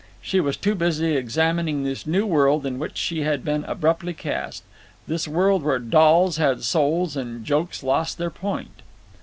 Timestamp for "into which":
2.65-2.97